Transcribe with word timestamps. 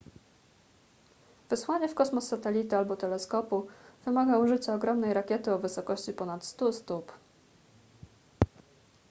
wysłanie 1.49 1.89
w 1.89 1.95
kosmos 1.95 2.27
satelity 2.27 2.77
albo 2.77 2.95
teleskopu 2.95 3.67
wymaga 4.05 4.39
użycia 4.39 4.75
ogromnej 4.75 5.13
rakiety 5.13 5.51
o 5.53 5.57
wysokości 5.59 6.13
ponad 6.13 6.45
100 6.45 6.73
stóp 6.73 7.11